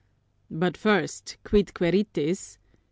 "But 0.49 0.77
first, 0.77 1.37
_quid 1.45 1.75
quaeritis? 1.75 2.57